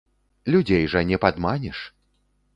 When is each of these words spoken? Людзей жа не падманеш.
Людзей 0.55 0.87
жа 0.95 1.03
не 1.11 1.21
падманеш. 1.27 1.85